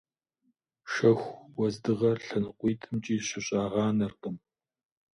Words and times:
Шэху 0.91 1.31
уэздыгъэр 1.57 2.17
лъэныкъуитӏымкӏи 2.27 3.17
щыщӏагъанэркъым. 3.27 4.37